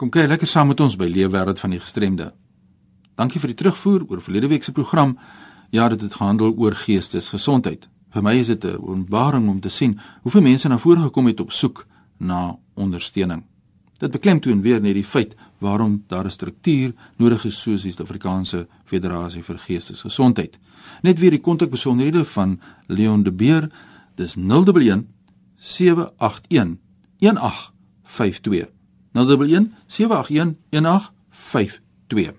Kom 0.00 0.08
kyk 0.08 0.30
lekker 0.30 0.48
saam 0.48 0.70
met 0.72 0.78
ons 0.80 0.94
by 0.96 1.10
Leefwêreld 1.12 1.58
van 1.60 1.74
die 1.74 1.78
Gestremde. 1.78 2.30
Dankie 3.20 3.36
vir 3.42 3.50
die 3.52 3.56
terugvoer 3.60 4.06
oor 4.08 4.22
verlede 4.24 4.48
week 4.48 4.64
se 4.64 4.72
program. 4.72 5.10
Ja, 5.76 5.90
dit 5.92 6.00
het 6.00 6.14
gehandel 6.16 6.54
oor 6.56 6.72
geestesgesondheid. 6.72 7.84
Vir 8.08 8.24
my 8.24 8.32
is 8.40 8.46
dit 8.46 8.64
'n 8.64 8.80
ontbaring 8.80 9.48
om 9.48 9.60
te 9.60 9.68
sien 9.68 10.00
hoeveel 10.22 10.40
mense 10.40 10.68
na 10.68 10.78
vore 10.78 11.00
gekom 11.00 11.26
het 11.26 11.40
op 11.40 11.52
soek 11.52 11.86
na 12.16 12.56
ondersteuning. 12.74 13.44
Dit 13.98 14.10
beklemtoon 14.10 14.62
weer 14.62 14.80
net 14.80 14.94
die 14.94 15.04
feit 15.04 15.36
waarom 15.58 16.04
daar 16.06 16.24
'n 16.24 16.30
struktuur 16.30 16.94
nodig 17.16 17.44
is 17.44 17.60
soos 17.60 17.82
die 17.82 17.92
Suid-Afrikaanse 17.92 18.68
Federasie 18.84 19.42
vir 19.42 19.58
Geestesgesondheid. 19.58 20.58
Net 21.02 21.18
weer 21.18 21.30
die 21.30 21.40
kontakbesonderhede 21.40 22.24
van 22.24 22.60
Leon 22.86 23.22
de 23.22 23.32
Beer, 23.32 23.70
dis 24.14 24.36
011 24.36 25.04
781 25.56 26.78
1852. 27.18 28.79
011 29.12 29.70
781 29.86 30.54
1852. 30.70 32.38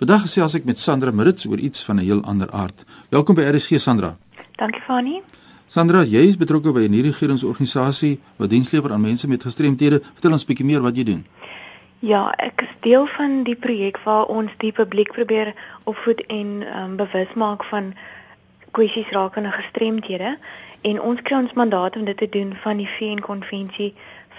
Vandag 0.00 0.22
gesels 0.24 0.54
ek 0.56 0.64
met 0.64 0.78
Sandra 0.78 1.12
Marits 1.12 1.44
oor 1.46 1.58
iets 1.58 1.84
van 1.84 1.96
'n 1.96 2.04
heel 2.04 2.22
ander 2.24 2.50
aard. 2.50 2.84
Welkom 3.08 3.34
by 3.34 3.42
RSG 3.42 3.80
Sandra. 3.80 4.16
Dankie 4.56 4.80
Fani. 4.80 5.20
Sandra, 5.66 6.02
jy 6.02 6.24
is 6.26 6.36
betrokke 6.36 6.72
by 6.72 6.80
'n 6.80 6.90
nie-regeringsorganisasie 6.90 8.18
wat 8.36 8.50
diens 8.50 8.70
lewer 8.70 8.92
aan 8.92 9.00
mense 9.00 9.28
met 9.28 9.42
gestremthede. 9.42 10.02
Vertel 10.12 10.32
ons 10.32 10.44
bietjie 10.44 10.64
meer 10.64 10.80
wat 10.80 10.96
jy 10.96 11.04
doen. 11.04 11.26
Ja, 11.98 12.32
ek 12.38 12.62
is 12.62 12.74
deel 12.80 13.06
van 13.06 13.42
die 13.42 13.56
projek 13.56 13.98
waar 14.04 14.24
ons 14.24 14.50
die 14.56 14.72
publiek 14.72 15.12
probeer 15.12 15.54
opvoed 15.84 16.26
en 16.26 16.64
um, 16.76 16.96
bewus 16.96 17.32
maak 17.34 17.64
van 17.64 17.94
kwessies 18.70 19.10
rakende 19.10 19.50
gestremthede 19.50 20.38
en 20.80 21.00
ons 21.00 21.22
kry 21.22 21.36
ons 21.36 21.52
mandaat 21.52 21.96
om 21.96 22.04
dit 22.04 22.16
te 22.16 22.28
doen 22.28 22.54
van 22.62 22.76
die 22.76 22.88
VN-konvensie 22.88 23.94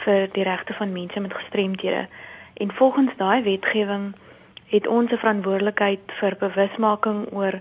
vir 0.05 0.27
die 0.33 0.43
regte 0.43 0.73
van 0.73 0.91
mense 0.91 1.19
met 1.19 1.33
gestremthede. 1.33 2.07
En 2.53 2.73
volgens 2.73 3.11
daai 3.17 3.43
wetgewing 3.43 4.13
het 4.65 4.87
ons 4.87 5.11
'n 5.11 5.17
verantwoordelikheid 5.17 5.99
vir 6.19 6.35
bewusmaking 6.39 7.27
oor 7.31 7.59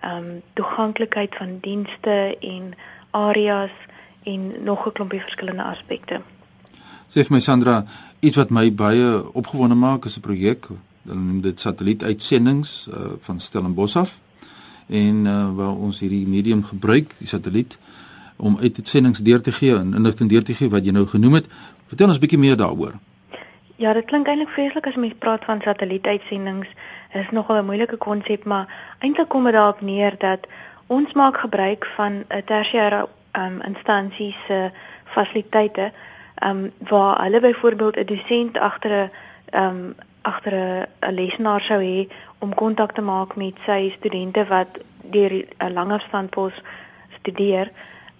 ehm 0.00 0.16
um, 0.16 0.42
toeganklikheid 0.52 1.34
van 1.34 1.58
dienste 1.60 2.36
en 2.40 2.74
areas 3.10 3.74
en 4.22 4.64
nog 4.64 4.86
'n 4.86 4.92
klompie 4.92 5.20
verskillende 5.20 5.62
aspekte. 5.62 6.20
Sê 7.08 7.24
vir 7.24 7.32
my 7.32 7.40
Sandra, 7.40 7.84
iets 8.20 8.36
wat 8.36 8.50
my 8.50 8.74
baie 8.74 9.32
opgewonde 9.32 9.74
maak 9.74 10.04
is 10.04 10.16
'n 10.16 10.20
projek, 10.20 10.66
dan 11.02 11.26
noem 11.26 11.40
dit 11.40 11.60
satellietuitsendings 11.60 12.88
uh, 12.90 12.94
van 13.20 13.40
Stellenbosch 13.40 13.96
af 13.96 14.18
en 14.86 15.24
uh, 15.24 15.54
waar 15.54 15.76
ons 15.76 16.00
hierdie 16.00 16.26
medium 16.26 16.64
gebruik, 16.64 17.14
die 17.18 17.28
satelliet 17.28 17.78
om 18.38 18.58
uitsendings 18.58 19.18
deur 19.18 19.40
te 19.42 19.52
gee 19.52 19.76
en 19.76 19.94
inligting 19.94 20.30
deur 20.30 20.44
te 20.44 20.54
gee 20.54 20.70
wat 20.70 20.84
jy 20.84 20.92
nou 20.92 21.06
genoem 21.06 21.34
het. 21.40 21.46
Vertel 21.86 22.08
ons 22.08 22.18
bietjie 22.18 22.38
meer 22.38 22.56
daaroor. 22.56 22.94
Ja, 23.78 23.92
dit 23.92 24.04
klink 24.04 24.26
eintlik 24.26 24.50
vreeslik 24.50 24.86
as 24.86 24.96
mens 24.98 25.14
praat 25.18 25.44
van 25.46 25.60
satellietuitsendings. 25.62 26.70
Dit 27.12 27.22
is 27.22 27.30
nogal 27.30 27.62
'n 27.62 27.64
moeilike 27.64 27.96
konsep, 27.96 28.44
maar 28.44 28.66
eintlik 28.98 29.28
kom 29.28 29.44
dit 29.44 29.52
daarop 29.52 29.80
neer 29.80 30.14
dat 30.18 30.46
ons 30.86 31.12
maak 31.12 31.36
gebruik 31.36 31.86
van 31.96 32.24
'n 32.28 32.42
tersiêre 32.44 33.06
um, 33.32 33.60
instansie 33.62 34.36
se 34.46 34.70
fasiliteite, 35.04 35.92
um, 36.46 36.72
waar 36.78 37.22
hulle 37.22 37.40
byvoorbeeld 37.40 37.96
'n 37.96 38.04
dosent 38.04 38.58
agter 38.58 38.90
'n 38.90 39.10
um, 39.56 39.94
agter 40.22 40.54
'n 41.00 41.14
lesenaar 41.14 41.60
sou 41.60 41.82
hê 41.82 42.08
om 42.38 42.54
kontak 42.54 42.92
te 42.92 43.02
maak 43.02 43.36
met 43.36 43.54
sy 43.66 43.90
studente 43.90 44.46
wat 44.46 44.68
deur 45.02 45.32
'n 45.58 45.72
langafstandpos 45.72 46.52
studeer. 47.18 47.70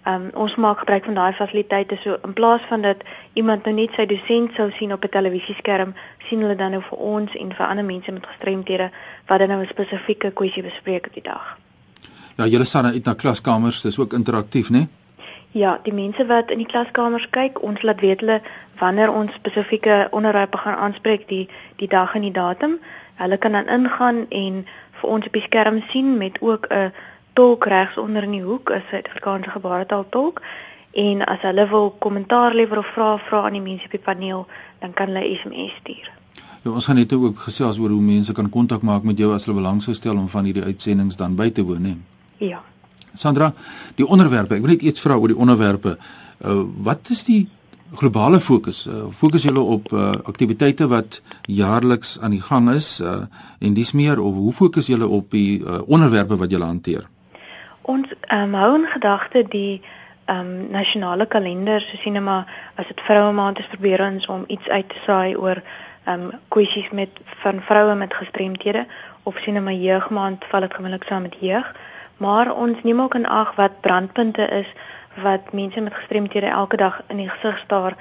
Um, 0.07 0.29
ons 0.33 0.55
maak 0.55 0.79
gebruik 0.79 1.05
van 1.05 1.13
daai 1.13 1.33
fasiliteite 1.33 1.97
so 1.99 2.15
in 2.23 2.33
plaas 2.33 2.61
van 2.69 2.81
dat 2.81 3.03
iemand 3.33 3.65
nou 3.65 3.73
net 3.75 3.93
sy 3.93 4.05
dosent 4.07 4.55
sou 4.55 4.69
sien 4.71 4.93
op 4.93 5.03
'n 5.03 5.09
televisieskerm, 5.09 5.93
sien 6.27 6.41
hulle 6.41 6.55
dan 6.55 6.71
nou 6.71 6.81
vir 6.81 6.97
ons 6.97 7.35
en 7.35 7.51
vir 7.53 7.65
ander 7.65 7.85
mense 7.85 8.11
met 8.11 8.25
gestremthede 8.25 8.91
wat 9.27 9.39
dan 9.39 9.47
nou 9.47 9.61
'n 9.61 9.67
spesifieke 9.67 10.31
kwessie 10.31 10.63
bespreek 10.63 11.05
op 11.07 11.13
die 11.13 11.23
dag. 11.23 11.57
Ja, 12.35 12.45
julle 12.45 12.65
staan 12.65 12.85
uit 12.85 13.05
na 13.05 13.13
klaskamers, 13.13 13.81
dis 13.81 13.99
ook 13.99 14.13
interaktief, 14.13 14.69
né? 14.69 14.87
Ja, 15.51 15.79
die 15.83 15.93
mense 15.93 16.25
wat 16.25 16.51
in 16.51 16.57
die 16.57 16.67
klaskamers 16.67 17.29
kyk, 17.29 17.61
ons 17.63 17.81
laat 17.81 17.99
weet 18.01 18.19
hulle 18.19 18.41
wanneer 18.77 19.13
ons 19.13 19.33
spesifieke 19.33 20.07
onderwerpe 20.11 20.57
gaan 20.57 20.77
aanspreek 20.77 21.27
die 21.27 21.49
die 21.75 21.87
dag 21.87 22.15
en 22.15 22.21
die 22.21 22.31
datum. 22.31 22.79
Hulle 23.15 23.37
kan 23.37 23.51
dan 23.51 23.67
ingaan 23.67 24.25
en 24.29 24.65
vir 25.01 25.09
ons 25.09 25.25
op 25.25 25.33
die 25.33 25.41
skerm 25.41 25.81
sien 25.89 26.17
met 26.17 26.37
ook 26.41 26.67
'n 26.69 26.91
tolk 27.33 27.65
regs 27.65 27.97
onder 27.97 28.23
in 28.23 28.31
die 28.31 28.43
hoek, 28.43 28.71
'n 28.71 28.83
Suid-Afrikaanse 28.89 29.49
gebaretaal 29.49 30.05
tolk. 30.09 30.41
En 30.91 31.25
as 31.25 31.41
hulle 31.41 31.67
wil 31.69 31.91
kommentaar 31.99 32.53
lewer 32.53 32.77
of 32.77 32.87
vra 32.87 33.17
vra 33.17 33.43
aan 33.45 33.53
die 33.53 33.61
mense 33.61 33.85
op 33.85 33.91
die 33.91 33.99
paneel, 33.99 34.47
dan 34.79 34.93
kan 34.93 35.07
hulle 35.07 35.35
SMS 35.35 35.75
stuur. 35.79 36.11
Ja, 36.63 36.71
ons 36.71 36.85
gaan 36.85 36.95
net 36.95 37.13
ook 37.13 37.39
gesels 37.39 37.77
oor 37.79 37.89
hoe 37.89 38.01
mense 38.01 38.33
kan 38.33 38.49
kontak 38.49 38.81
maak 38.81 39.03
met 39.03 39.17
jou 39.17 39.33
as 39.33 39.45
hulle 39.45 39.57
belang 39.57 39.83
sou 39.83 39.93
stel 39.95 40.17
om 40.17 40.29
van 40.29 40.43
hierdie 40.43 40.63
uitsendings 40.63 41.15
dan 41.15 41.35
by 41.35 41.49
te 41.49 41.63
woon, 41.63 41.83
hè. 41.83 41.95
Ja. 42.37 42.59
Sandra, 43.13 43.53
die 43.95 44.07
onderwerpe, 44.07 44.55
ek 44.55 44.65
wil 44.65 44.75
net 44.75 44.81
iets 44.81 45.01
vra 45.01 45.15
oor 45.15 45.31
die 45.31 45.37
onderwerpe. 45.37 45.95
Uh, 46.45 46.63
wat 46.83 47.09
is 47.09 47.23
die 47.27 47.47
globale 47.99 48.39
fokus? 48.39 48.85
Uh, 48.87 49.07
fokus 49.11 49.43
julle 49.47 49.59
op 49.59 49.91
uh, 49.93 50.11
aktiwiteite 50.29 50.87
wat 50.91 51.21
jaarliks 51.47 52.17
aan 52.19 52.35
die 52.35 52.43
gang 52.43 52.69
is 52.73 52.99
uh, 53.01 53.23
en 53.59 53.73
dis 53.73 53.91
meer 53.91 54.19
of 54.19 54.35
hoe 54.35 54.53
fokus 54.53 54.91
julle 54.91 55.07
op 55.07 55.31
die 55.31 55.61
uh, 55.63 55.79
onderwerpe 55.87 56.37
wat 56.37 56.51
julle 56.51 56.67
hanteer? 56.67 57.07
Ons 57.81 58.07
um, 58.33 58.53
hou 58.53 58.75
in 58.75 58.85
gedagte 58.85 59.43
die 59.47 59.81
um, 60.29 60.69
nasionale 60.71 61.25
kalender, 61.25 61.81
so 61.81 61.97
sien 61.97 62.23
maar 62.23 62.45
as 62.75 62.87
dit 62.87 63.01
vroue 63.01 63.31
maand 63.33 63.59
is 63.59 63.67
probeer 63.71 64.03
ons 64.05 64.27
om 64.27 64.43
iets 64.47 64.69
uit 64.69 64.89
te 64.89 64.99
saai 65.05 65.35
oor 65.35 65.61
um, 66.07 66.31
kwessies 66.47 66.89
met 66.89 67.09
van 67.43 67.61
vroue 67.61 67.95
met 67.95 68.13
gestremthede. 68.13 68.85
Of 69.23 69.39
sien 69.41 69.63
maar 69.63 69.73
jeugmaand 69.73 70.45
val 70.51 70.65
dit 70.65 70.73
gewoonlik 70.73 71.03
saam 71.03 71.21
met 71.21 71.35
jeug, 71.39 71.75
maar 72.17 72.53
ons 72.53 72.83
neem 72.83 73.01
ook 73.01 73.15
in 73.15 73.27
ag 73.27 73.55
wat 73.55 73.81
brandpunte 73.81 74.47
is 74.61 74.67
wat 75.21 75.51
mense 75.53 75.81
met 75.81 75.93
gestremthede 75.93 76.47
elke 76.47 76.77
dag 76.77 77.01
in 77.07 77.17
die 77.17 77.29
gesig 77.29 77.57
staar, 77.57 77.95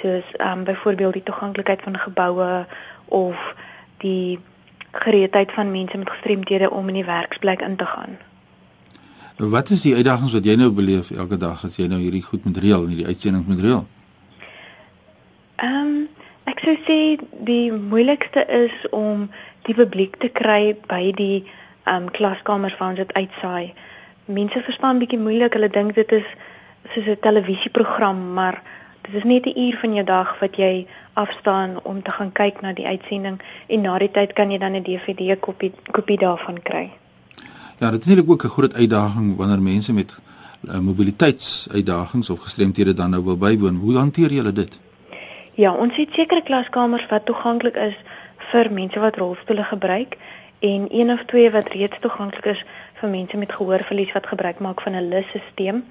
soos 0.00 0.24
um, 0.40 0.64
byvoorbeeld 0.64 1.12
die 1.12 1.22
toeganklikheid 1.22 1.82
van 1.82 1.98
geboue 1.98 2.66
of 3.04 3.54
die 4.02 4.40
gereedheid 4.90 5.52
van 5.52 5.70
mense 5.70 5.98
met 5.98 6.10
gestremthede 6.10 6.70
om 6.70 6.88
in 6.88 6.94
die 6.94 7.04
werksplek 7.04 7.62
in 7.62 7.76
te 7.76 7.86
gaan. 7.86 8.18
Wat 9.36 9.70
is 9.70 9.80
die 9.82 9.94
uitdagings 9.94 10.32
wat 10.32 10.44
jy 10.46 10.54
nou 10.54 10.68
beleef 10.70 11.08
elke 11.10 11.36
dag 11.36 11.64
as 11.66 11.74
jy 11.74 11.88
nou 11.90 11.98
hierdie 11.98 12.22
goed 12.22 12.44
met 12.46 12.58
reël 12.62 12.84
en 12.84 12.92
hierdie 12.92 13.06
uitsending 13.06 13.48
met 13.50 13.58
reël? 13.64 13.82
Ehm 15.58 15.80
um, 15.80 15.96
ek 16.46 16.62
sou 16.62 16.74
sê 16.86 16.98
die 17.48 17.72
moeilikste 17.72 18.44
is 18.46 18.76
om 18.94 19.26
die 19.66 19.74
publiek 19.74 20.20
te 20.22 20.30
kry 20.30 20.76
by 20.86 21.10
die 21.18 21.42
ehm 21.42 22.06
um, 22.06 22.08
klaskamers 22.14 22.78
waar 22.78 22.94
ons 22.94 23.02
dit 23.02 23.12
uitsaai. 23.18 23.74
Mense 24.30 24.62
verstaan 24.62 25.02
bietjie 25.02 25.18
moeilik, 25.18 25.58
hulle 25.58 25.72
dink 25.80 25.98
dit 25.98 26.12
is 26.12 26.30
soos 26.94 27.10
'n 27.10 27.18
televisieprogram, 27.26 28.24
maar 28.38 28.62
dit 29.02 29.14
is 29.14 29.24
net 29.24 29.46
'n 29.50 29.58
uur 29.58 29.76
van 29.82 29.94
jou 29.94 30.04
dag 30.06 30.38
wat 30.38 30.56
jy 30.56 30.86
afstaan 31.14 31.80
om 31.82 32.02
te 32.02 32.10
gaan 32.10 32.32
kyk 32.32 32.60
na 32.60 32.72
die 32.72 32.86
uitsending 32.86 33.42
en 33.66 33.80
na 33.80 33.98
die 33.98 34.10
tyd 34.10 34.32
kan 34.32 34.50
jy 34.50 34.58
dan 34.58 34.76
'n 34.76 34.82
DVD 34.82 35.40
kopie 35.40 35.72
kopie 35.90 36.18
daarvan 36.18 36.62
kry. 36.62 36.90
Ja, 37.78 37.90
dit 37.90 38.00
is 38.00 38.06
natuurlik 38.06 38.30
ook 38.30 38.44
'n 38.44 38.48
groot 38.48 38.74
uitdaging 38.74 39.36
wanneer 39.36 39.62
mense 39.62 39.92
met 39.92 40.18
uh, 40.68 40.78
mobiliteitsuitdagings 40.78 42.30
of 42.30 42.40
gestremthede 42.40 42.92
dan 42.92 43.10
nou 43.10 43.24
wil 43.24 43.38
bywoon. 43.38 43.76
Hoe 43.76 43.96
hanteer 43.96 44.32
julle 44.32 44.52
dit? 44.52 44.78
Ja, 45.54 45.74
ons 45.74 45.96
het 45.96 46.08
sekere 46.12 46.42
klaskamers 46.42 47.06
wat 47.06 47.26
toeganklik 47.26 47.76
is 47.76 47.96
vir 48.36 48.72
mense 48.72 49.00
wat 49.00 49.16
rolstoele 49.16 49.64
gebruik 49.64 50.16
en 50.58 50.86
een 50.90 51.10
of 51.12 51.24
twee 51.24 51.50
wat 51.50 51.68
reeds 51.68 51.98
toeganklik 52.00 52.44
is 52.44 52.64
vir 53.00 53.08
mense 53.08 53.36
met 53.36 53.52
gehoorverlies 53.52 54.12
wat 54.12 54.26
gebruik 54.26 54.58
maak 54.58 54.80
van 54.80 54.92
'n 54.92 55.08
LIS-stelsel. 55.08 55.82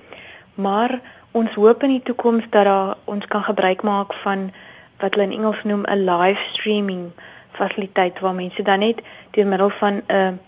Maar 0.53 1.01
ons 1.31 1.53
hoop 1.53 1.83
in 1.83 1.89
die 1.89 2.03
toekoms 2.03 2.43
dat 2.49 2.65
daar 2.65 2.95
ons 3.03 3.25
kan 3.27 3.43
gebruik 3.43 3.81
maak 3.81 4.13
van 4.13 4.51
wat 4.99 5.13
hulle 5.13 5.31
in 5.31 5.37
Engels 5.39 5.63
noem 5.63 5.83
'n 5.85 6.05
live 6.05 6.41
streaming 6.51 7.11
fasiliteit 7.51 8.19
waar 8.19 8.35
mense 8.35 8.63
dan 8.63 8.79
net 8.79 9.01
deur 9.31 9.47
middel 9.47 9.69
van 9.69 10.01
'n 10.07 10.39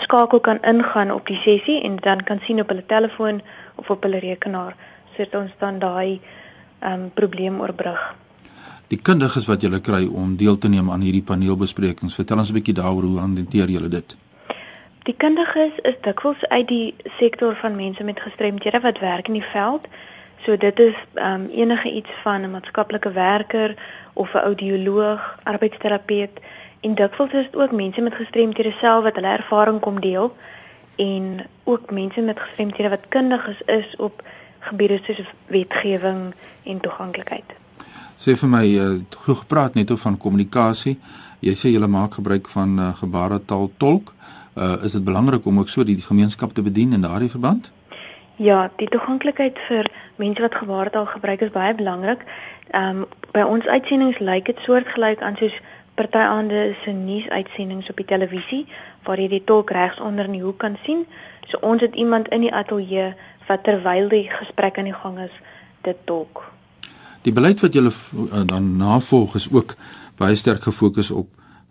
skakel 0.00 0.40
kan 0.40 0.62
ingaan 0.62 1.10
op 1.10 1.26
die 1.26 1.36
sessie 1.36 1.82
en 1.82 1.96
dan 1.96 2.22
kan 2.22 2.40
sien 2.42 2.60
op 2.60 2.68
hulle 2.68 2.86
telefoon 2.86 3.42
of 3.74 3.90
op 3.90 4.02
hulle 4.02 4.18
rekenaar 4.18 4.76
sodat 5.16 5.40
ons 5.42 5.52
dan 5.58 5.78
daai 5.78 6.20
ehm 6.80 6.92
um, 6.92 7.10
probleem 7.14 7.60
oorbrug. 7.60 8.14
Die 8.88 8.98
kundiges 8.98 9.46
wat 9.46 9.62
julle 9.62 9.80
kry 9.80 10.06
om 10.06 10.36
deel 10.36 10.58
te 10.58 10.68
neem 10.68 10.90
aan 10.90 11.04
hierdie 11.04 11.22
paneelbesprekings, 11.22 12.14
vertel 12.14 12.38
ons 12.38 12.50
'n 12.50 12.54
bietjie 12.58 12.74
daaroor 12.74 13.02
hoe 13.02 13.18
hanteer 13.18 13.68
julle 13.68 13.88
dit? 13.88 14.16
Die 15.04 15.14
kundiges 15.16 15.78
is 15.82 15.94
dikwels 16.04 16.42
uit 16.48 16.68
die 16.68 16.94
sektor 17.18 17.54
van 17.56 17.76
mense 17.76 18.04
met 18.04 18.20
gestremthede 18.20 18.80
wat 18.80 18.98
werk 18.98 19.28
in 19.28 19.38
die 19.38 19.50
veld. 19.52 19.86
So 20.44 20.56
dit 20.56 20.78
is 20.78 20.96
ehm 21.14 21.40
um, 21.40 21.48
enige 21.50 21.92
iets 21.92 22.10
van 22.22 22.40
'n 22.42 22.50
maatskaplike 22.50 23.12
werker 23.12 23.74
of 24.12 24.34
'n 24.34 24.38
audioloog, 24.38 25.38
arbeidsterapeut 25.42 26.40
En 26.80 26.94
dikwels 26.94 27.32
is 27.32 27.48
dit 27.50 27.56
ook 27.56 27.72
mense 27.72 28.00
met 28.00 28.14
gestremthede 28.14 28.72
self 28.78 29.02
wat 29.02 29.14
hulle 29.14 29.28
ervaring 29.36 29.80
kom 29.80 30.00
deel 30.00 30.36
en 30.96 31.46
ook 31.64 31.90
mense 31.90 32.20
met 32.20 32.40
gestremthede 32.40 32.88
wat 32.88 33.08
kundig 33.08 33.48
is, 33.48 33.60
is 33.66 33.96
op 33.96 34.22
gebiede 34.58 35.00
soos 35.02 35.32
wetgewing 35.46 36.32
en 36.62 36.80
toeganklikheid. 36.80 37.56
Sê 38.20 38.36
vir 38.36 38.50
my, 38.52 38.62
jy 38.64 38.80
uh, 38.80 38.88
het 38.96 39.18
gepraat 39.24 39.76
net 39.76 39.92
oor 39.92 40.00
van 40.00 40.16
kommunikasie. 40.20 40.96
Jy 41.44 41.54
sê 41.56 41.72
jy 41.72 41.88
maak 41.88 42.16
gebruik 42.20 42.48
van 42.52 42.76
uh, 42.78 42.88
gebaretaal 42.96 43.70
tolk. 43.76 44.12
Uh, 44.56 44.76
is 44.84 44.96
dit 44.96 45.04
belangrik 45.04 45.46
om 45.46 45.60
ook 45.60 45.68
so 45.72 45.84
die, 45.84 45.96
die 45.96 46.04
gemeenskap 46.04 46.52
te 46.52 46.64
bedien 46.64 46.92
in 46.96 47.04
daardie 47.04 47.30
verband? 47.32 47.70
Ja, 48.40 48.70
die 48.80 48.88
toeganklikheid 48.88 49.58
vir 49.68 49.88
mense 50.16 50.40
wat 50.40 50.54
gebaretaal 50.56 51.06
gebruik 51.06 51.42
is 51.44 51.50
baie 51.52 51.74
belangrik. 51.76 52.22
Ehm 52.70 53.02
um, 53.02 53.08
by 53.36 53.42
ons 53.46 53.66
uitsendings 53.68 54.18
lyk 54.18 54.46
dit 54.48 54.62
soortgelyk 54.64 55.20
aan 55.22 55.36
soos 55.36 55.58
party 55.94 56.22
aande 56.24 56.62
se 56.82 56.90
nuusuitsendings 56.90 57.90
op 57.92 58.00
die 58.00 58.06
televisie 58.08 58.62
waar 59.04 59.20
jy 59.20 59.28
die 59.28 59.42
tolk 59.44 59.70
regs 59.76 60.00
onder 60.00 60.24
in 60.24 60.38
die 60.38 60.42
hoek 60.42 60.58
kan 60.64 60.78
sien. 60.86 61.04
So 61.52 61.60
ons 61.60 61.84
het 61.84 61.94
iemand 61.94 62.32
in 62.32 62.48
die 62.48 62.54
ateljee 62.62 63.12
wat 63.48 63.64
terwyl 63.68 64.08
die 64.08 64.24
gesprek 64.32 64.80
aan 64.80 64.88
die 64.88 64.96
gang 64.96 65.20
is, 65.28 65.36
dit 65.84 66.00
tolk. 66.08 66.46
Die 67.22 67.36
beleid 67.36 67.60
wat 67.60 67.76
julle 67.76 67.92
uh, 67.92 68.46
dan 68.46 68.76
navolg 68.80 69.36
is 69.36 69.50
ook 69.52 69.76
baie 70.16 70.34
sterk 70.34 70.64
gefokus 70.64 71.10
op 71.10 71.28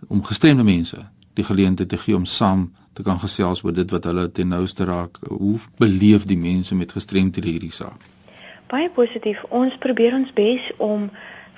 om 0.07 0.21
gestremde 0.23 0.63
mense 0.63 1.01
die 1.39 1.47
geleentheid 1.47 1.89
te 1.89 1.97
gee 1.97 2.15
om 2.15 2.25
saam 2.25 2.69
te 2.93 3.03
kan 3.07 3.19
gesels 3.19 3.63
oor 3.63 3.73
dit 3.73 3.91
wat 3.95 4.07
hulle 4.09 4.27
ten 4.35 4.51
nouste 4.51 4.85
raak. 4.85 5.19
Hoe 5.27 5.57
beleef 5.79 6.25
die 6.27 6.37
mense 6.37 6.75
met 6.75 6.91
gestremdhede 6.91 7.47
hierdie 7.47 7.75
saak? 7.75 8.03
Baie 8.69 8.89
positief. 8.93 9.43
Ons 9.49 9.77
probeer 9.81 10.17
ons 10.17 10.33
bes 10.35 10.71
om 10.77 11.09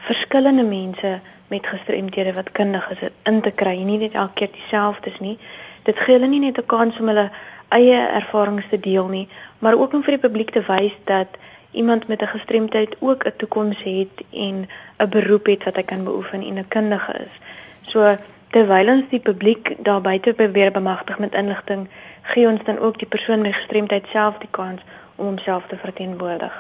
verskillende 0.07 0.63
mense 0.63 1.19
met 1.51 1.67
gestremdhede 1.67 2.33
wat 2.33 2.51
kundig 2.51 2.85
is 2.93 3.09
in 3.29 3.41
te 3.41 3.51
kry, 3.51 3.75
nie 3.83 3.97
net 3.99 4.13
elke 4.15 4.33
keer 4.41 4.51
dieselfdes 4.53 5.17
nie. 5.19 5.37
Dit 5.83 5.99
gee 5.99 6.15
hulle 6.15 6.29
nie 6.31 6.39
net 6.39 6.57
'n 6.57 6.65
kans 6.65 6.99
om 6.99 7.07
hulle 7.11 7.31
eie 7.69 7.99
ervarings 8.19 8.69
te 8.69 8.79
deel 8.79 9.07
nie, 9.07 9.27
maar 9.59 9.75
ook 9.79 9.93
om 9.93 10.03
vir 10.03 10.17
die 10.17 10.27
publiek 10.27 10.51
te 10.51 10.63
wys 10.67 10.95
dat 11.05 11.27
iemand 11.71 12.07
met 12.07 12.21
'n 12.21 12.33
gestremdheid 12.37 12.95
ook 12.99 13.25
'n 13.25 13.37
toekoms 13.37 13.83
het 13.83 14.23
en 14.31 14.67
'n 14.97 15.09
beroep 15.09 15.45
het 15.45 15.63
wat 15.63 15.75
hy 15.75 15.83
kan 15.83 16.03
beoefen 16.03 16.41
en 16.41 16.57
'n 16.57 16.67
kundige 16.67 17.13
is. 17.13 17.35
So 17.81 18.17
terwyl 18.51 18.89
ons 18.91 19.07
die 19.11 19.19
publiek 19.23 19.75
daar 19.83 20.01
buite 20.01 20.33
probeer 20.33 20.71
bemagtig 20.71 21.19
met 21.19 21.35
inligting, 21.35 21.87
gee 22.33 22.47
ons 22.47 22.63
dan 22.65 22.79
ook 22.79 22.99
die 22.99 23.07
persoon 23.07 23.41
met 23.41 23.55
gestremdheid 23.55 24.07
self 24.11 24.37
die 24.43 24.51
kans 24.51 24.81
om 25.15 25.25
homself 25.25 25.67
te 25.67 25.77
verteenwoordig. 25.77 26.53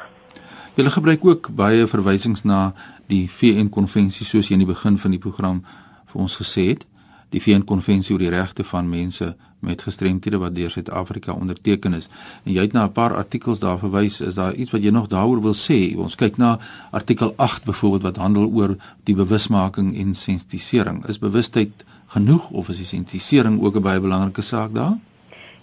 Jy 0.75 0.89
gebruik 0.89 1.25
ook 1.25 1.49
baie 1.55 1.87
verwysings 1.87 2.43
na 2.47 2.71
die 3.11 3.27
VN 3.29 3.69
konvensie 3.69 4.25
soos 4.25 4.47
jy 4.47 4.55
in 4.55 4.63
die 4.63 4.73
begin 4.73 4.97
van 4.97 5.11
die 5.11 5.19
program 5.19 5.65
vir 6.11 6.21
ons 6.23 6.37
gesê 6.39 6.69
het, 6.71 6.85
die 7.31 7.41
VN 7.43 7.65
konvensie 7.67 8.15
oor 8.15 8.23
die 8.23 8.31
regte 8.31 8.63
van 8.63 8.89
mense 8.89 9.33
met 9.61 9.81
gestremthede 9.81 10.37
wat 10.37 10.55
deur 10.55 10.71
Suid-Afrika 10.71 11.33
onderteken 11.33 11.93
is. 11.93 12.09
En 12.43 12.51
jy 12.51 12.61
het 12.61 12.73
na 12.73 12.85
'n 12.85 12.91
paar 12.91 13.15
artikels 13.15 13.59
daar 13.59 13.77
verwys, 13.77 14.21
is 14.21 14.33
daar 14.33 14.53
iets 14.53 14.71
wat 14.71 14.83
jy 14.83 14.89
nog 14.89 15.07
daaroor 15.07 15.41
wil 15.41 15.55
sê? 15.55 15.97
Ons 15.97 16.15
kyk 16.15 16.37
na 16.37 16.59
artikel 16.91 17.33
8 17.35 17.63
byvoorbeeld 17.63 18.01
wat 18.01 18.15
handel 18.15 18.49
oor 18.53 18.75
die 19.03 19.15
bewusmaking 19.15 19.97
en 19.97 20.13
sensitisering. 20.15 21.07
Is 21.07 21.19
bewustheid 21.19 21.71
genoeg 22.07 22.49
of 22.49 22.69
is 22.69 22.77
die 22.77 22.85
sensitisering 22.85 23.61
ook 23.63 23.75
'n 23.75 23.81
baie 23.81 23.99
belangrike 23.99 24.41
saak 24.41 24.73
daar? 24.73 24.97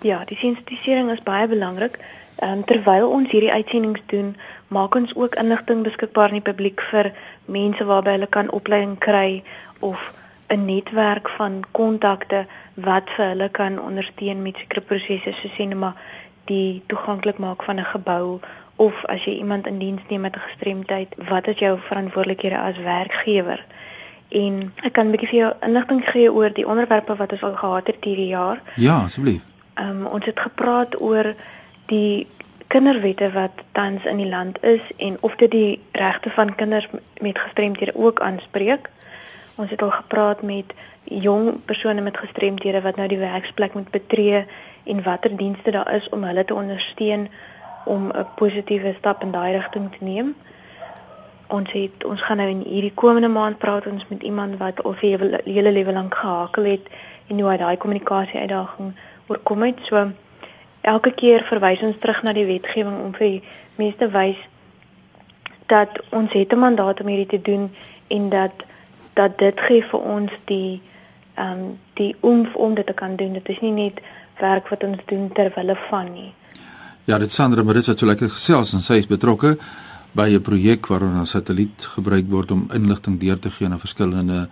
Ja, 0.00 0.24
die 0.24 0.36
sensitisering 0.36 1.10
is 1.10 1.22
baie 1.22 1.48
belangrik. 1.48 1.98
Ehm 2.36 2.52
um, 2.52 2.64
terwyl 2.64 3.08
ons 3.08 3.30
hierdie 3.30 3.52
uitsendings 3.52 4.00
doen, 4.06 4.36
maak 4.68 4.94
ons 4.94 5.14
ook 5.14 5.34
inligting 5.34 5.82
beskikbaar 5.82 6.28
aan 6.28 6.40
die 6.40 6.52
publiek 6.52 6.80
vir 6.80 7.12
mense 7.44 7.84
waarby 7.84 8.10
hulle 8.10 8.26
kan 8.26 8.50
opleiding 8.50 8.98
kry 8.98 9.42
of 9.78 10.12
'n 10.48 10.64
netwerk 10.64 11.28
van 11.28 11.64
kontakte 11.70 12.46
wat 12.74 13.10
vir 13.16 13.26
hulle 13.26 13.48
kan 13.48 13.80
ondersteun 13.80 14.42
met 14.42 14.56
sekere 14.56 14.80
prosesse 14.80 15.32
soos 15.32 15.52
sê 15.52 15.66
net 15.66 15.78
maar 15.78 15.96
die 16.44 16.82
toeganklik 16.86 17.38
maak 17.38 17.62
van 17.62 17.78
'n 17.78 17.92
gebou 17.94 18.40
of 18.76 19.04
as 19.04 19.24
jy 19.24 19.32
iemand 19.42 19.66
in 19.66 19.78
diens 19.78 20.00
neem 20.08 20.20
met 20.20 20.36
'n 20.36 20.46
gestremdheid, 20.48 21.14
wat 21.28 21.46
is 21.46 21.58
jou 21.58 21.78
verantwoordelikhede 21.80 22.58
as 22.58 22.78
werkgewer? 22.78 23.64
En 24.28 24.72
ek 24.76 24.92
kan 24.92 25.06
'n 25.06 25.10
bietjie 25.10 25.28
vir 25.28 25.38
jou 25.38 25.52
inligting 25.60 26.10
gee 26.10 26.32
oor 26.32 26.52
die 26.52 26.68
onderwerpe 26.68 27.16
wat 27.16 27.32
ons 27.32 27.42
al 27.42 27.56
gehad 27.56 27.86
het 27.86 28.04
hierdie 28.04 28.26
jaar. 28.26 28.62
Ja, 28.74 28.96
asseblief. 29.04 29.42
Ehm 29.74 29.88
um, 29.88 30.06
ons 30.06 30.24
het 30.24 30.40
gepraat 30.40 31.00
oor 31.00 31.34
die 31.86 32.26
kinderwette 32.66 33.32
wat 33.32 33.50
tans 33.72 34.04
in 34.04 34.16
die 34.16 34.28
land 34.28 34.62
is 34.62 34.80
en 34.96 35.16
of 35.20 35.36
dit 35.36 35.50
die 35.50 35.80
regte 35.92 36.30
van 36.30 36.54
kinders 36.54 36.88
met 37.20 37.38
gestremdhede 37.38 37.94
ook 37.94 38.20
aanspreek. 38.20 38.90
Ons 39.58 39.70
het 39.70 39.82
al 39.82 39.90
gepraat 39.90 40.42
met 40.42 40.74
jong 41.04 41.64
persone 41.64 42.00
met 42.00 42.18
gestremdhede 42.18 42.80
wat 42.82 42.96
nou 42.96 43.08
die 43.10 43.18
werksplek 43.18 43.74
moet 43.74 43.90
betree 43.90 44.44
en 44.84 45.02
watter 45.02 45.36
dienste 45.36 45.70
daar 45.74 45.94
is 45.94 46.08
om 46.14 46.22
hulle 46.22 46.44
te 46.44 46.54
ondersteun 46.54 47.28
om 47.84 48.10
'n 48.14 48.26
positiewe 48.36 48.94
stap 48.98 49.22
in 49.22 49.30
daai 49.30 49.56
rigting 49.56 49.90
te 49.96 50.04
neem. 50.04 50.34
Ons 51.46 51.72
het 51.72 52.04
ons 52.04 52.22
gaan 52.22 52.36
nou 52.36 52.48
in 52.48 52.62
hierdie 52.62 52.94
komende 52.94 53.28
maand 53.28 53.58
praat 53.58 53.86
ons 53.86 54.08
met 54.08 54.22
iemand 54.22 54.56
wat 54.56 54.82
al 54.84 54.92
vir 54.92 55.08
hele, 55.08 55.40
hele 55.44 55.72
lewe 55.72 55.92
lank 55.92 56.14
gehakel 56.14 56.64
het 56.64 56.86
en 57.26 57.40
hoe 57.40 57.50
hy 57.50 57.56
daai 57.56 57.76
kommunikasie 57.76 58.40
uitdaging 58.40 58.94
oorkom 59.26 59.62
het. 59.62 59.78
So 59.82 60.10
elke 60.80 61.10
keer 61.10 61.42
verwys 61.44 61.82
ons 61.82 61.98
terug 61.98 62.22
na 62.22 62.32
die 62.32 62.46
wetgewing 62.46 63.02
om 63.04 63.14
vir 63.14 63.40
mense 63.74 63.96
te 63.96 64.10
wys 64.10 64.38
dat 65.66 66.00
ons 66.10 66.32
het 66.32 66.52
'n 66.52 66.58
mandaat 66.58 67.00
om 67.00 67.06
hierdie 67.06 67.38
te 67.38 67.42
doen 67.50 67.74
en 68.08 68.28
dat 68.28 68.67
dat 69.18 69.38
dit 69.38 69.60
gee 69.66 69.82
vir 69.90 70.00
ons 70.16 70.32
die 70.50 70.80
ehm 71.34 71.58
um, 71.58 71.76
die 71.98 72.14
oomf 72.20 72.54
om 72.54 72.74
dit 72.74 72.86
te 72.86 72.94
kan 72.94 73.16
doen. 73.16 73.32
Dit 73.32 73.48
is 73.48 73.60
nie 73.62 73.74
net 73.74 74.00
werk 74.38 74.70
wat 74.70 74.84
ons 74.86 75.02
doen 75.10 75.28
ter 75.34 75.52
wille 75.54 75.76
van 75.88 76.12
nie. 76.12 76.32
Ja, 77.04 77.18
dit 77.18 77.30
Sandra 77.30 77.62
Marits 77.62 77.86
het 77.90 77.98
so 77.98 78.06
lekker 78.06 78.30
gesels 78.30 78.74
en 78.76 78.82
sy 78.86 78.98
is 79.02 79.06
betrokke 79.10 79.56
by 80.18 80.28
'n 80.34 80.42
projek 80.42 80.86
waarin 80.86 81.20
'n 81.20 81.26
satelliet 81.26 81.86
gebruik 81.94 82.26
word 82.30 82.50
om 82.50 82.68
inligting 82.74 83.20
deur 83.20 83.38
te 83.38 83.50
gee 83.50 83.68
aan 83.68 83.80
verskillende 83.80 84.48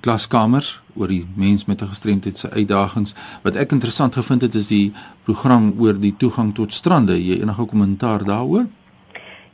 klaskamers 0.00 0.80
oor 0.94 1.08
die 1.08 1.26
mens 1.34 1.64
met 1.64 1.82
'n 1.82 1.88
gestremdheid 1.88 2.38
se 2.38 2.50
uitdagings. 2.50 3.14
Wat 3.42 3.56
ek 3.56 3.72
interessant 3.72 4.14
gevind 4.14 4.42
het 4.42 4.54
is 4.54 4.66
die 4.66 4.92
program 5.24 5.74
oor 5.78 6.00
die 6.00 6.14
toegang 6.16 6.54
tot 6.54 6.72
strande. 6.72 7.24
Jy 7.24 7.40
enige 7.40 7.64
kommentaar 7.64 8.24
daaroor? 8.24 8.66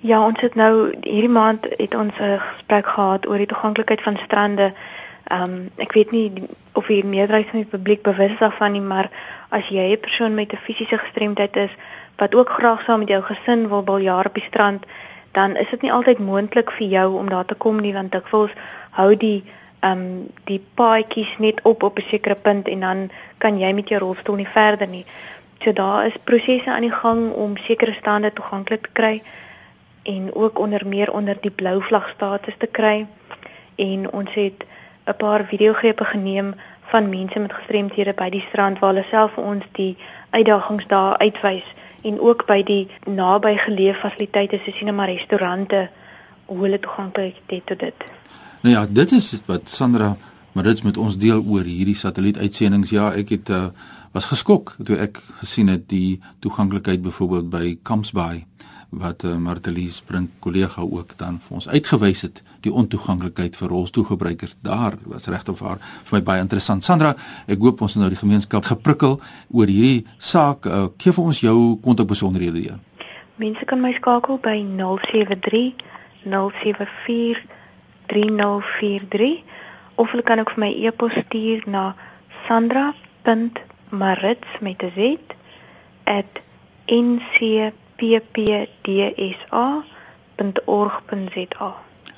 Ja, 0.07 0.21
ons 0.23 0.41
het 0.41 0.55
nou 0.55 0.73
hierdie 1.03 1.33
maand 1.35 1.65
het 1.79 1.95
ons 1.95 2.19
'n 2.19 2.39
gesprek 2.39 2.87
gehad 2.87 3.27
oor 3.29 3.37
die 3.37 3.47
toeganklikheid 3.47 4.03
van 4.03 4.17
strande. 4.17 4.73
Ehm 5.25 5.43
um, 5.43 5.71
ek 5.77 5.93
weet 5.93 6.11
nie 6.11 6.33
of 6.73 6.87
hier 6.87 7.07
meerderheid 7.07 7.51
van 7.51 7.59
die 7.59 7.71
publiek 7.71 8.03
bewus 8.03 8.31
is 8.31 8.39
daarvan 8.39 8.73
nie, 8.73 8.81
maar 8.81 9.11
as 9.49 9.69
jy 9.69 9.87
'n 9.93 10.01
persoon 10.01 10.35
met 10.35 10.53
'n 10.53 10.57
fisiese 10.57 10.99
gestremdheid 10.99 11.57
is 11.57 11.71
wat 12.17 12.35
ook 12.35 12.49
graag 12.49 12.83
saam 12.83 12.99
met 12.99 13.09
jou 13.09 13.23
gesin 13.23 13.69
wil 13.69 13.83
biljaar 13.83 14.27
op 14.27 14.35
die 14.35 14.43
strand, 14.43 14.87
dan 15.33 15.57
is 15.57 15.71
dit 15.71 15.83
nie 15.83 15.93
altyd 15.93 16.19
moontlik 16.19 16.71
vir 16.71 16.87
jou 16.87 17.19
om 17.19 17.29
daar 17.29 17.45
te 17.45 17.55
kom 17.55 17.81
nie 17.81 17.93
want 17.93 18.13
dikwels 18.13 18.53
hou 18.91 19.17
die 19.17 19.45
ehm 19.81 19.99
um, 19.99 20.29
die 20.45 20.65
paadjies 20.75 21.39
net 21.39 21.63
op 21.63 21.83
op 21.83 21.99
'n 21.99 22.09
sekere 22.09 22.35
punt 22.35 22.69
en 22.69 22.81
dan 22.81 23.11
kan 23.39 23.59
jy 23.59 23.73
met 23.73 23.89
jou 23.89 24.01
rolstoel 24.01 24.37
nie 24.37 24.49
verder 24.49 24.89
nie. 24.89 25.05
So 25.59 25.73
daar 25.73 26.07
is 26.07 26.15
prosesse 26.25 26.71
aan 26.71 26.87
die 26.89 26.99
gang 27.03 27.33
om 27.33 27.57
sekere 27.57 27.93
stande 27.93 28.33
toeganklik 28.33 28.83
te 28.83 28.91
kry 28.93 29.23
en 30.07 30.35
ook 30.35 30.59
onder 30.59 30.87
meer 30.87 31.13
onder 31.13 31.39
die 31.41 31.51
blou 31.51 31.83
vlag 31.83 32.09
status 32.15 32.55
te 32.59 32.67
kry 32.67 33.07
en 33.77 34.13
ons 34.13 34.35
het 34.35 34.65
'n 35.07 35.17
paar 35.17 35.45
videogrepe 35.45 36.05
geneem 36.05 36.55
van 36.81 37.09
mense 37.09 37.39
met 37.39 37.53
gestremthede 37.53 38.15
by 38.15 38.29
die 38.31 38.45
strand 38.49 38.79
waar 38.79 38.95
hulle 38.95 39.07
self 39.11 39.33
vir 39.35 39.45
ons 39.45 39.65
die 39.73 39.97
uitdagings 40.31 40.87
daar 40.87 41.17
uitwys 41.19 41.67
en 42.03 42.21
ook 42.21 42.47
by 42.47 42.63
die 42.63 42.89
naby 43.05 43.57
geleë 43.57 43.95
fasiliteite 43.95 44.61
soos 44.65 44.79
sinema 44.79 45.05
restaurante 45.05 45.89
hoe 46.47 46.61
hulle 46.63 46.79
toeganklik 46.79 47.35
het 47.47 47.67
tot 47.67 47.79
dit. 47.79 48.05
Nou 48.61 48.75
ja, 48.75 48.87
dit 48.89 49.13
is 49.13 49.43
wat 49.47 49.69
Sandra 49.69 50.17
maar 50.57 50.65
dit 50.65 50.83
met 50.83 50.97
ons 50.97 51.19
deel 51.21 51.43
oor 51.45 51.67
hierdie 51.69 51.95
satellietuitsendings. 51.95 52.91
Ja, 52.91 53.11
ek 53.13 53.29
het 53.29 53.51
uh, 53.53 53.67
was 54.17 54.25
geskok 54.25 54.77
toe 54.85 54.97
ek 54.97 55.21
gesien 55.43 55.69
het 55.69 55.85
die 55.93 56.21
toeganklikheid 56.41 57.03
byvoorbeeld 57.05 57.51
by 57.53 57.75
Kampsbaai 57.83 58.47
wat 58.91 59.25
uh, 59.25 59.37
Martelies 59.37 60.01
Brink 60.07 60.31
kollega 60.41 60.83
ook 60.83 61.19
dan 61.19 61.41
vir 61.43 61.55
ons 61.59 61.69
uitgewys 61.69 62.23
het 62.23 62.43
die 62.65 62.73
ontoeganklikheid 62.73 63.57
vir 63.57 63.69
rolstoelgebruikers. 63.69 64.57
Daar 64.63 64.95
was 65.05 65.27
regtig 65.27 65.59
vir 65.59 65.79
vir 65.79 66.19
my 66.19 66.23
baie 66.23 66.41
interessant. 66.41 66.85
Sandra 66.85 67.15
ek 67.47 67.59
hoop 67.59 67.81
ons 67.83 67.95
het 67.95 68.03
nou 68.03 68.11
die 68.13 68.21
gemeenskap 68.21 68.65
geprikkel 68.65 69.21
oor 69.51 69.67
hierdie 69.67 70.07
saak. 70.19 70.67
Uh, 70.67 70.87
gee 70.99 71.13
vir 71.13 71.25
ons 71.25 71.41
jou 71.41 71.79
kontakbesonderhede 71.85 72.59
hier. 72.59 72.79
Mense 73.37 73.65
kan 73.69 73.81
my 73.83 73.93
skakel 73.93 74.39
by 74.41 74.65
073 74.65 75.75
074 76.25 77.45
3043 78.07 79.43
of 79.97 80.11
hulle 80.13 80.23
kan 80.23 80.39
ook 80.41 80.51
vir 80.55 80.61
my 80.63 80.73
e-pos 80.87 81.13
stuur 81.27 81.63
na 81.67 81.95
sandra.marits 82.47 84.59
met 84.61 84.83
'n 84.83 84.91
z 84.95 85.19
@ 86.05 86.41
ncp 86.87 87.86
ppdsa.org.za. 87.97 89.17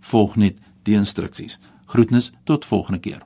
Volg 0.00 0.36
net 0.36 0.56
die 0.82 0.94
instruksies. 0.94 1.58
Groetnis 1.86 2.32
tot 2.44 2.64
volgende 2.64 3.00
keer. 3.00 3.22